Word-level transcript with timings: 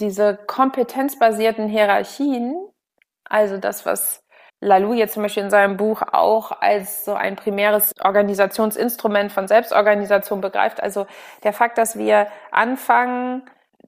diese 0.00 0.36
kompetenzbasierten 0.46 1.68
Hierarchien, 1.68 2.54
also 3.24 3.58
das, 3.58 3.86
was 3.86 4.22
Lalou 4.60 4.94
jetzt 4.94 5.14
zum 5.14 5.22
Beispiel 5.22 5.42
in 5.42 5.50
seinem 5.50 5.76
Buch 5.76 6.00
auch 6.12 6.50
als 6.62 7.04
so 7.04 7.14
ein 7.14 7.36
primäres 7.36 7.92
Organisationsinstrument 8.02 9.30
von 9.30 9.48
Selbstorganisation 9.48 10.40
begreift. 10.40 10.82
Also 10.82 11.06
der 11.44 11.52
Fakt, 11.52 11.76
dass 11.76 11.98
wir 11.98 12.28
anfangen, 12.50 13.42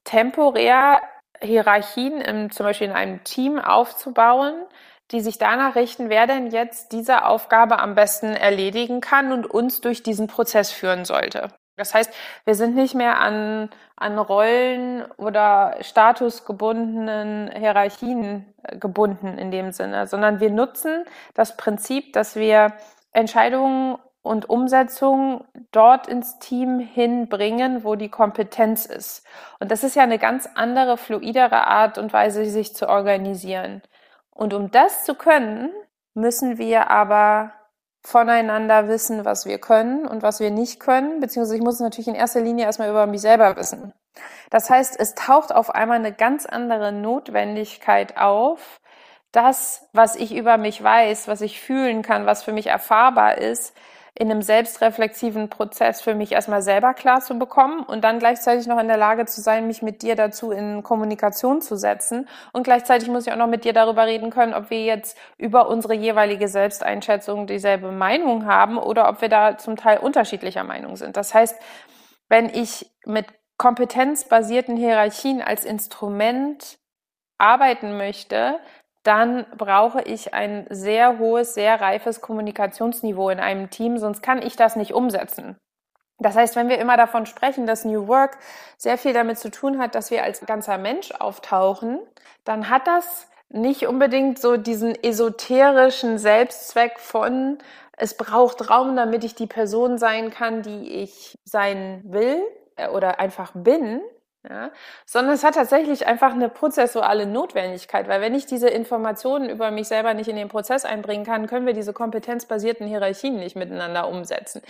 temporär 0.04 1.00
Hierarchien 1.40 2.20
im, 2.20 2.50
zum 2.50 2.66
Beispiel 2.66 2.88
in 2.88 2.92
einem 2.94 3.24
Team 3.24 3.58
aufzubauen, 3.58 4.66
die 5.10 5.20
sich 5.20 5.38
danach 5.38 5.74
richten, 5.74 6.10
wer 6.10 6.26
denn 6.26 6.48
jetzt 6.48 6.92
diese 6.92 7.24
Aufgabe 7.24 7.78
am 7.78 7.94
besten 7.94 8.34
erledigen 8.34 9.00
kann 9.00 9.32
und 9.32 9.46
uns 9.46 9.80
durch 9.80 10.02
diesen 10.02 10.26
Prozess 10.26 10.70
führen 10.70 11.06
sollte. 11.06 11.48
Das 11.78 11.94
heißt, 11.94 12.12
wir 12.44 12.54
sind 12.54 12.74
nicht 12.74 12.94
mehr 12.94 13.20
an, 13.20 13.70
an 13.96 14.18
Rollen 14.18 15.04
oder 15.16 15.76
statusgebundenen 15.80 17.50
Hierarchien 17.56 18.52
äh, 18.64 18.76
gebunden 18.76 19.38
in 19.38 19.50
dem 19.50 19.72
Sinne, 19.72 20.06
sondern 20.06 20.40
wir 20.40 20.50
nutzen 20.50 21.04
das 21.34 21.56
Prinzip, 21.56 22.12
dass 22.12 22.36
wir 22.36 22.72
Entscheidungen 23.12 23.96
und 24.22 24.50
Umsetzung 24.50 25.44
dort 25.70 26.06
ins 26.06 26.38
Team 26.38 26.80
hinbringen, 26.80 27.84
wo 27.84 27.94
die 27.94 28.10
Kompetenz 28.10 28.84
ist. 28.84 29.24
Und 29.60 29.70
das 29.70 29.84
ist 29.84 29.96
ja 29.96 30.02
eine 30.02 30.18
ganz 30.18 30.48
andere, 30.54 30.96
fluidere 30.96 31.66
Art 31.66 31.96
und 31.96 32.12
Weise, 32.12 32.44
sich 32.44 32.74
zu 32.74 32.88
organisieren. 32.88 33.82
Und 34.30 34.52
um 34.52 34.70
das 34.70 35.04
zu 35.04 35.14
können, 35.14 35.70
müssen 36.14 36.58
wir 36.58 36.90
aber 36.90 37.52
voneinander 38.02 38.88
wissen, 38.88 39.24
was 39.24 39.46
wir 39.46 39.58
können 39.58 40.06
und 40.06 40.22
was 40.22 40.40
wir 40.40 40.50
nicht 40.50 40.80
können, 40.80 41.20
beziehungsweise 41.20 41.56
ich 41.56 41.62
muss 41.62 41.74
es 41.74 41.80
natürlich 41.80 42.08
in 42.08 42.14
erster 42.14 42.40
Linie 42.40 42.64
erstmal 42.64 42.90
über 42.90 43.06
mich 43.06 43.20
selber 43.20 43.56
wissen. 43.56 43.92
Das 44.50 44.70
heißt, 44.70 44.98
es 44.98 45.14
taucht 45.14 45.54
auf 45.54 45.74
einmal 45.74 45.98
eine 45.98 46.12
ganz 46.12 46.46
andere 46.46 46.92
Notwendigkeit 46.92 48.16
auf, 48.16 48.80
das, 49.32 49.86
was 49.92 50.16
ich 50.16 50.34
über 50.34 50.56
mich 50.56 50.82
weiß, 50.82 51.28
was 51.28 51.42
ich 51.42 51.60
fühlen 51.60 52.02
kann, 52.02 52.26
was 52.26 52.42
für 52.42 52.52
mich 52.52 52.68
erfahrbar 52.68 53.38
ist, 53.38 53.76
in 54.18 54.30
einem 54.30 54.42
selbstreflexiven 54.42 55.48
Prozess 55.48 56.00
für 56.00 56.16
mich 56.16 56.32
erstmal 56.32 56.60
selber 56.60 56.92
klar 56.92 57.20
zu 57.20 57.38
bekommen 57.38 57.84
und 57.84 58.02
dann 58.02 58.18
gleichzeitig 58.18 58.66
noch 58.66 58.80
in 58.80 58.88
der 58.88 58.96
Lage 58.96 59.26
zu 59.26 59.40
sein, 59.40 59.68
mich 59.68 59.80
mit 59.80 60.02
dir 60.02 60.16
dazu 60.16 60.50
in 60.50 60.82
Kommunikation 60.82 61.60
zu 61.60 61.76
setzen. 61.76 62.28
Und 62.52 62.64
gleichzeitig 62.64 63.08
muss 63.08 63.28
ich 63.28 63.32
auch 63.32 63.36
noch 63.36 63.46
mit 63.46 63.64
dir 63.64 63.72
darüber 63.72 64.06
reden 64.06 64.30
können, 64.30 64.54
ob 64.54 64.70
wir 64.70 64.82
jetzt 64.82 65.16
über 65.36 65.68
unsere 65.68 65.94
jeweilige 65.94 66.48
Selbsteinschätzung 66.48 67.46
dieselbe 67.46 67.92
Meinung 67.92 68.44
haben 68.46 68.76
oder 68.76 69.08
ob 69.08 69.20
wir 69.20 69.28
da 69.28 69.56
zum 69.56 69.76
Teil 69.76 69.98
unterschiedlicher 69.98 70.64
Meinung 70.64 70.96
sind. 70.96 71.16
Das 71.16 71.32
heißt, 71.32 71.56
wenn 72.28 72.46
ich 72.46 72.90
mit 73.06 73.26
kompetenzbasierten 73.56 74.76
Hierarchien 74.76 75.42
als 75.42 75.64
Instrument 75.64 76.78
arbeiten 77.38 77.96
möchte, 77.96 78.58
dann 79.08 79.46
brauche 79.56 80.02
ich 80.02 80.34
ein 80.34 80.66
sehr 80.68 81.18
hohes, 81.18 81.54
sehr 81.54 81.80
reifes 81.80 82.20
Kommunikationsniveau 82.20 83.30
in 83.30 83.40
einem 83.40 83.70
Team, 83.70 83.96
sonst 83.96 84.22
kann 84.22 84.42
ich 84.42 84.54
das 84.54 84.76
nicht 84.76 84.92
umsetzen. 84.92 85.56
Das 86.18 86.36
heißt, 86.36 86.56
wenn 86.56 86.68
wir 86.68 86.78
immer 86.78 86.98
davon 86.98 87.24
sprechen, 87.24 87.66
dass 87.66 87.86
New 87.86 88.06
Work 88.06 88.36
sehr 88.76 88.98
viel 88.98 89.14
damit 89.14 89.38
zu 89.38 89.50
tun 89.50 89.78
hat, 89.78 89.94
dass 89.94 90.10
wir 90.10 90.24
als 90.24 90.44
ganzer 90.44 90.76
Mensch 90.76 91.10
auftauchen, 91.12 92.00
dann 92.44 92.68
hat 92.68 92.86
das 92.86 93.28
nicht 93.48 93.86
unbedingt 93.86 94.38
so 94.38 94.58
diesen 94.58 94.94
esoterischen 95.02 96.18
Selbstzweck 96.18 96.98
von, 96.98 97.56
es 97.96 98.14
braucht 98.14 98.68
Raum, 98.68 98.94
damit 98.94 99.24
ich 99.24 99.34
die 99.36 99.46
Person 99.46 99.96
sein 99.96 100.30
kann, 100.30 100.60
die 100.60 100.92
ich 101.02 101.38
sein 101.44 102.02
will 102.04 102.42
äh, 102.76 102.88
oder 102.88 103.20
einfach 103.20 103.52
bin, 103.54 104.02
ja, 104.48 104.70
sondern 105.04 105.34
es 105.34 105.44
hat 105.44 105.54
tatsächlich 105.54 106.06
einfach 106.06 106.32
eine 106.32 106.48
prozessuale 106.48 107.26
Notwendigkeit, 107.26 108.08
weil 108.08 108.20
wenn 108.20 108.34
ich 108.34 108.46
diese 108.46 108.68
Informationen 108.68 109.50
über 109.50 109.70
mich 109.70 109.88
selber 109.88 110.14
nicht 110.14 110.28
in 110.28 110.36
den 110.36 110.48
Prozess 110.48 110.84
einbringen 110.84 111.24
kann, 111.24 111.46
können 111.46 111.66
wir 111.66 111.74
diese 111.74 111.92
kompetenzbasierten 111.92 112.86
Hierarchien 112.86 113.36
nicht 113.36 113.56
miteinander 113.56 114.08
umsetzen. 114.08 114.62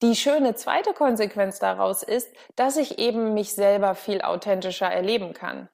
Die 0.00 0.14
schöne 0.14 0.54
zweite 0.54 0.94
Konsequenz 0.94 1.58
daraus 1.58 2.02
ist, 2.02 2.30
dass 2.56 2.76
ich 2.76 2.98
eben 2.98 3.34
mich 3.34 3.54
selber 3.54 3.94
viel 3.94 4.22
authentischer 4.22 4.86
erleben 4.86 5.34
kann. 5.34 5.68